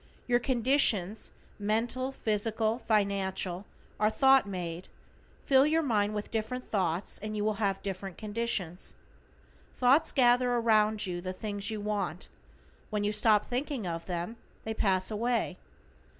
Your 0.27 0.39
conditions, 0.39 1.31
mental, 1.59 2.11
physical, 2.11 2.79
financial, 2.79 3.65
are 3.99 4.09
thought 4.09 4.47
made; 4.49 4.87
fill 5.45 5.67
your 5.67 5.83
mind 5.83 6.15
with 6.15 6.31
different 6.31 6.63
thoughts 6.67 7.19
and 7.19 7.37
you 7.37 7.43
will 7.45 7.57
have 7.61 7.83
different 7.83 8.17
conditions. 8.17 8.95
Thought 9.75 10.11
gathers 10.15 10.57
around 10.63 11.05
you 11.05 11.21
the 11.21 11.33
things 11.33 11.69
you 11.69 11.81
want, 11.81 12.29
when 12.89 13.03
you 13.03 13.11
stop 13.11 13.45
thinking 13.45 13.85
of 13.85 14.07
them 14.07 14.37
they 14.63 14.73
pass 14.73 15.11
away. 15.11 15.59